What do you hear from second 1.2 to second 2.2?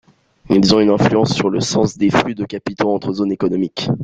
sur le sens des